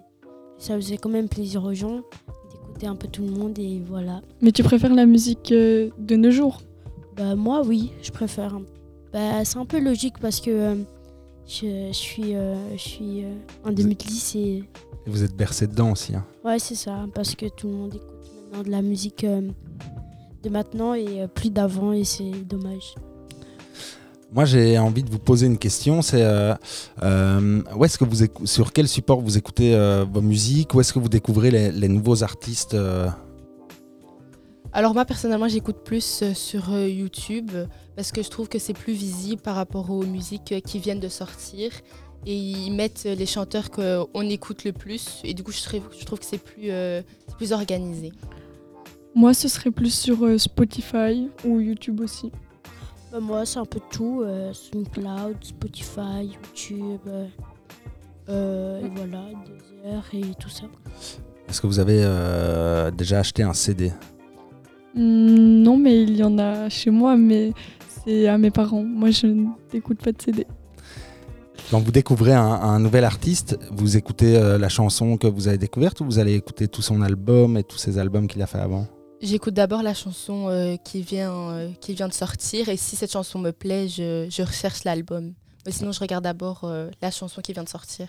ça 0.59 0.75
faisait 0.77 0.99
quand 0.99 1.09
même 1.09 1.29
plaisir 1.29 1.65
aux 1.65 1.75
gens 1.75 2.01
d'écouter 2.51 2.87
un 2.87 2.97
peu 2.97 3.09
tout 3.09 3.23
le 3.23 3.31
monde. 3.31 3.59
Et 3.59 3.81
voilà. 3.87 4.21
Mais 4.43 4.53
tu 4.53 4.63
préfères 4.63 4.95
la 4.95 5.07
musique 5.07 5.53
euh, 5.53 5.91
de 5.99 6.17
nos 6.17 6.31
jours? 6.31 6.61
Bah, 7.17 7.35
moi, 7.35 7.63
oui, 7.65 7.93
je 8.03 8.11
préfère. 8.11 8.59
Bah, 9.13 9.45
c'est 9.45 9.59
un 9.59 9.65
peu 9.65 9.81
logique 9.81 10.19
parce 10.21 10.41
que 10.41 10.51
euh, 10.51 10.75
je, 11.47 11.89
je 11.89 11.93
suis, 11.97 12.35
euh, 12.35 12.55
je 12.77 12.83
suis 12.83 13.25
euh, 13.25 13.33
en 13.65 13.73
2010 13.73 14.35
et. 14.37 14.65
Vous 15.09 15.25
êtes 15.25 15.35
bercé 15.35 15.67
dedans 15.67 15.93
aussi. 15.93 16.15
hein. 16.15 16.25
Ouais, 16.45 16.59
c'est 16.59 16.75
ça, 16.75 17.07
parce 17.15 17.35
que 17.35 17.47
tout 17.47 17.67
le 17.69 17.75
monde 17.75 17.95
écoute 17.95 18.09
maintenant 18.51 18.63
de 18.63 18.71
la 18.71 18.83
musique 18.83 19.25
euh, 19.25 19.43
de 20.43 20.49
maintenant 20.49 20.95
et 20.95 21.23
euh, 21.23 21.27
plus 21.27 21.51
d'avant 21.51 21.93
et 21.93 22.05
c'est 22.05 22.31
dommage. 22.47 22.95
Moi, 24.31 24.45
j'ai 24.45 24.79
envie 24.79 25.03
de 25.03 25.11
vous 25.11 25.19
poser 25.19 25.47
une 25.47 25.57
question. 25.57 26.03
C'est 26.03 26.23
euh, 26.23 26.55
euh, 27.03 27.63
où 27.75 27.85
est-ce 27.87 27.97
que 27.97 28.05
vous 28.05 28.27
sur 28.45 28.73
quel 28.75 28.87
support 28.87 29.23
vous 29.23 29.39
écoutez 29.39 29.75
euh, 29.75 30.05
vos 30.05 30.21
musiques? 30.21 30.75
Où 30.75 30.81
est-ce 30.81 30.93
que 30.93 30.99
vous 30.99 31.09
découvrez 31.09 31.51
les, 31.51 31.73
les 31.73 31.89
nouveaux 31.89 32.23
artistes 32.23 32.75
euh? 32.75 33.09
Alors 34.75 34.93
moi 34.93 35.07
personnellement 35.07 35.49
j'écoute 35.49 35.79
plus 35.83 36.23
sur 36.35 36.75
euh, 36.75 36.87
YouTube 36.87 37.51
parce 37.97 38.13
que 38.13 38.23
je 38.23 38.29
trouve 38.29 38.49
que 38.51 38.59
c'est 38.59 38.75
plus 38.75 38.93
visible 38.93 39.41
par 39.41 39.57
rapport 39.57 39.89
aux 39.91 40.05
musiques 40.05 40.55
qui 40.63 40.79
viennent 40.79 41.01
de 41.01 41.09
sortir 41.09 41.71
et 42.27 42.37
ils 42.37 42.73
mettent 42.73 43.05
les 43.05 43.27
chanteurs 43.27 43.71
qu'on 43.71 44.29
écoute 44.29 44.65
le 44.65 44.73
plus 44.73 45.21
et 45.25 45.35
du 45.35 45.43
coup 45.43 45.53
je 45.53 45.63
trouve, 45.63 45.83
je 45.99 46.05
trouve 46.05 46.19
que 46.19 46.25
c'est 46.25 46.43
plus, 46.43 46.71
euh, 46.71 47.03
c'est 47.27 47.37
plus 47.37 47.53
organisé. 47.53 48.13
Moi, 49.15 49.35
ce 49.35 49.49
serait 49.49 49.71
plus 49.71 49.93
sur 49.93 50.25
euh, 50.25 50.39
Spotify 50.39 51.29
ou 51.45 51.59
YouTube 51.61 52.01
aussi. 52.01 52.31
Bah, 53.11 53.21
moi, 53.21 53.47
c'est 53.47 53.59
un 53.59 53.65
peu 53.65 53.81
tout 53.91 54.23
euh, 54.23 54.53
SoundCloud, 54.53 55.37
Spotify, 55.41 56.25
YouTube, 56.25 57.01
euh, 57.07 57.27
euh, 58.29 58.85
et 58.85 58.89
voilà, 58.89 59.25
Deezer 59.45 60.05
et 60.13 60.35
tout 60.39 60.51
ça. 60.51 60.67
Est-ce 61.49 61.61
que 61.61 61.67
vous 61.67 61.79
avez 61.79 62.03
euh, 62.05 62.91
déjà 62.91 63.21
acheté 63.21 63.43
un 63.43 63.55
CD 63.55 63.93
Hmm, 64.95 65.63
non, 65.63 65.77
mais 65.77 66.03
il 66.03 66.17
y 66.17 66.23
en 66.23 66.39
a 66.39 66.69
chez 66.69 66.91
moi, 66.91 67.17
mais 67.17 67.53
c'est 68.05 68.29
à 68.29 68.37
mes 68.39 68.51
parents. 68.51 68.83
Moi, 68.83 69.11
je 69.11 69.27
n'écoute 69.73 70.03
pas 70.03 70.13
de 70.13 70.21
CD. 70.21 70.47
Quand 71.71 71.81
vous 71.81 71.93
découvrez 71.93 72.33
un, 72.33 72.41
un 72.41 72.81
nouvel 72.81 73.05
artiste, 73.05 73.59
vous 73.71 73.99
écoutez 73.99 74.39
euh, 74.39 74.57
la 74.57 74.71
chanson 74.71 75.19
que 75.19 75.27
vous 75.27 75.49
avez 75.49 75.59
découverte 75.59 76.01
ou 76.01 76.07
vous 76.07 76.19
allez 76.19 76.35
écouter 76.35 76.67
tout 76.67 76.81
son 76.81 77.03
album 77.03 77.59
et 77.59 77.63
tous 77.63 77.77
ses 77.77 77.99
albums 77.99 78.27
qu'il 78.27 78.41
a 78.41 78.47
fait 78.47 78.59
avant? 78.59 78.87
J'écoute 79.21 79.53
d'abord 79.53 79.83
la 79.83 79.93
chanson 79.93 80.49
euh, 80.49 80.77
qui, 80.77 81.03
vient, 81.03 81.51
euh, 81.51 81.71
qui 81.79 81.93
vient 81.93 82.09
de 82.09 82.15
sortir 82.15 82.71
et 82.71 82.79
si 82.79 82.97
cette 82.97 83.13
chanson 83.13 83.39
me 83.39 83.51
plaît 83.51 83.87
je, 83.87 84.29
je 84.31 84.43
recherche 84.43 84.85
l'album. 84.85 85.35
Mais 85.67 85.73
sinon 85.73 85.93
je 85.93 86.01
regarde 86.01 86.25
d'abord 86.25 86.63
euh, 86.65 86.89
la 87.03 87.11
chanson 87.11 87.43
qui 87.43 87.53
vient 87.53 87.65
de 87.65 87.69
sortir. 87.69 88.09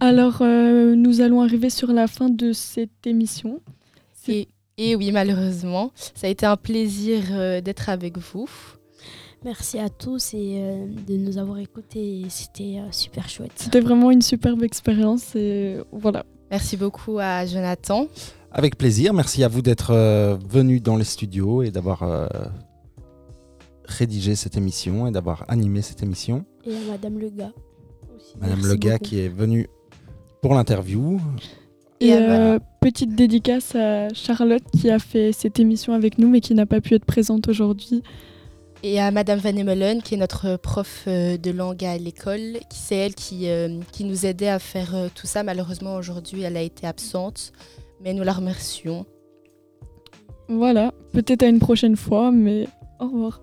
Alors, 0.00 0.38
euh, 0.42 0.94
nous 0.94 1.22
allons 1.22 1.40
arriver 1.40 1.70
sur 1.70 1.90
la 1.92 2.06
fin 2.06 2.28
de 2.28 2.52
cette 2.52 3.06
émission. 3.06 3.60
Et, 4.28 4.48
et 4.76 4.94
oui 4.94 5.10
malheureusement 5.10 5.90
ça 6.14 6.26
a 6.26 6.30
été 6.30 6.44
un 6.44 6.58
plaisir 6.58 7.22
euh, 7.30 7.62
d'être 7.62 7.88
avec 7.88 8.18
vous. 8.18 8.50
Merci 9.44 9.78
à 9.78 9.88
tous 9.88 10.34
et 10.34 10.58
euh, 10.62 10.86
de 11.06 11.16
nous 11.16 11.36
avoir 11.38 11.58
écoutés. 11.58 12.22
C'était 12.28 12.78
euh, 12.78 12.92
super 12.92 13.28
chouette. 13.28 13.52
C'était 13.56 13.80
vraiment 13.80 14.10
une 14.10 14.22
superbe 14.22 14.62
expérience 14.62 15.34
et 15.34 15.78
voilà. 15.90 16.24
Merci 16.50 16.76
beaucoup 16.76 17.18
à 17.18 17.44
Jonathan. 17.46 18.06
Avec 18.52 18.76
plaisir. 18.76 19.14
Merci 19.14 19.42
à 19.42 19.48
vous 19.48 19.62
d'être 19.62 19.90
euh, 19.92 20.36
venu 20.48 20.78
dans 20.80 20.96
les 20.96 21.04
studios 21.04 21.62
et 21.62 21.70
d'avoir 21.70 22.02
euh, 22.02 22.26
rédigé 23.86 24.34
cette 24.36 24.56
émission 24.56 25.06
et 25.06 25.10
d'avoir 25.10 25.44
animé 25.48 25.82
cette 25.82 26.02
émission. 26.02 26.44
Et 26.66 26.76
à 26.76 26.80
Madame 26.90 27.18
Lega 27.18 27.50
aussi. 28.14 28.34
Madame 28.38 28.56
Merci 28.58 28.70
Lega 28.72 28.92
beaucoup. 28.92 29.04
qui 29.04 29.20
est 29.20 29.28
venue 29.28 29.66
pour 30.42 30.54
l'interview. 30.54 31.18
Et 32.00 32.08
Et, 32.08 32.14
euh, 32.14 32.58
petite 32.80 33.14
dédicace 33.14 33.74
à 33.74 34.08
Charlotte 34.12 34.64
qui 34.78 34.90
a 34.90 34.98
fait 34.98 35.32
cette 35.32 35.58
émission 35.58 35.94
avec 35.94 36.18
nous 36.18 36.28
mais 36.28 36.40
qui 36.40 36.54
n'a 36.54 36.66
pas 36.66 36.80
pu 36.80 36.94
être 36.94 37.06
présente 37.06 37.48
aujourd'hui. 37.48 38.02
Et 38.84 38.98
à 39.00 39.10
Madame 39.12 39.38
Van 39.38 39.54
Emelen, 39.54 40.02
qui 40.02 40.14
est 40.14 40.18
notre 40.18 40.56
prof 40.56 41.04
euh, 41.06 41.36
de 41.36 41.50
langue 41.52 41.84
à 41.84 41.96
l'école, 41.98 42.58
qui 42.68 42.78
c'est 42.78 42.96
elle 42.96 43.14
qui, 43.14 43.48
euh, 43.48 43.78
qui 43.92 44.02
nous 44.04 44.26
aidait 44.26 44.48
à 44.48 44.58
faire 44.58 44.94
euh, 44.96 45.08
tout 45.14 45.28
ça. 45.28 45.44
Malheureusement, 45.44 45.94
aujourd'hui, 45.94 46.42
elle 46.42 46.56
a 46.56 46.62
été 46.62 46.86
absente, 46.86 47.52
mais 48.02 48.12
nous 48.12 48.24
la 48.24 48.32
remercions. 48.32 49.06
Voilà, 50.48 50.92
peut-être 51.12 51.44
à 51.44 51.46
une 51.46 51.60
prochaine 51.60 51.96
fois, 51.96 52.32
mais 52.32 52.66
au 52.98 53.04
revoir. 53.04 53.40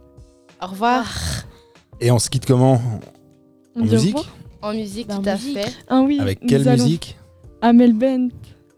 Au 0.62 0.68
revoir. 0.68 1.08
Et 2.02 2.12
on 2.12 2.20
se 2.20 2.30
quitte 2.30 2.46
comment? 2.46 2.82
On 3.76 3.82
En 3.82 3.86
musique? 3.86 4.18
En 4.62 4.74
musique, 4.74 5.08
tout 5.08 5.22
à 5.26 5.36
musique. 5.36 5.58
fait. 5.58 5.74
Ah 5.88 6.02
oui, 6.02 6.20
Avec 6.20 6.46
quelle 6.46 6.70
musique? 6.70 7.18
Amel 7.62 7.94
Bent, 7.94 8.28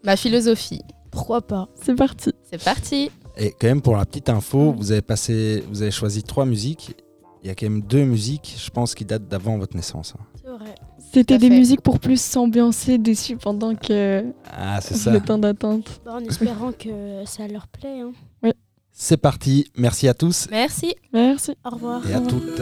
Ma 0.03 0.15
philosophie. 0.15 0.81
Pourquoi 1.09 1.41
pas? 1.41 1.69
C'est 1.81 1.95
parti. 1.95 2.31
C'est 2.49 2.63
parti. 2.63 3.09
Et 3.37 3.51
quand 3.59 3.67
même 3.67 3.81
pour 3.81 3.95
la 3.97 4.05
petite 4.05 4.29
info, 4.29 4.73
vous 4.77 4.91
avez 4.91 5.01
passé, 5.01 5.63
vous 5.69 5.81
avez 5.81 5.91
choisi 5.91 6.23
trois 6.23 6.45
musiques. 6.45 6.95
Il 7.43 7.47
y 7.47 7.49
a 7.49 7.55
quand 7.55 7.65
même 7.65 7.81
deux 7.81 8.03
musiques, 8.03 8.55
je 8.63 8.69
pense, 8.69 8.93
qui 8.93 9.03
datent 9.05 9.27
d'avant 9.27 9.57
votre 9.57 9.75
naissance. 9.75 10.13
hein. 10.19 10.23
C'est 10.43 10.49
vrai. 10.51 10.75
C'était 11.13 11.37
des 11.37 11.49
fait. 11.49 11.57
musiques 11.57 11.81
pour 11.81 11.99
plus 11.99 12.21
s'ambiancer 12.21 12.97
dessus 12.97 13.35
pendant 13.35 13.75
que 13.75 14.23
Ah, 14.51 14.79
c'est 14.81 14.93
ça. 14.95 15.11
le 15.11 15.19
temps 15.21 15.37
d'attente. 15.39 16.01
Bah, 16.05 16.13
en 16.15 16.19
espérant 16.23 16.71
que 16.71 17.23
ça 17.25 17.47
leur 17.47 17.67
plaît. 17.67 18.01
hein. 18.01 18.51
C'est 18.93 19.17
parti. 19.17 19.71
Merci 19.77 20.07
à 20.07 20.13
tous 20.13 20.47
Merci. 20.51 20.93
Merci. 21.13 21.53
Au 21.65 21.69
revoir. 21.71 22.07
et 22.09 22.13
à 22.13 22.19
toutes. 22.21 22.61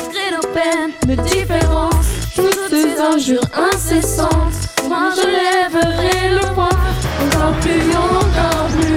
malgré 0.11 0.31
nos 0.31 0.47
peines, 0.53 0.91
nos 1.07 1.23
différences, 1.23 2.07
toutes 2.35 2.69
ces 2.69 2.99
injures 2.99 3.45
incessantes. 3.73 4.53
Moi 4.87 5.09
je 5.15 5.27
lèverai 5.27 6.29
le 6.29 6.53
poing, 6.53 6.69
encore 7.25 7.53
plus, 7.61 7.95
encore 7.95 8.67
plus. 8.79 8.90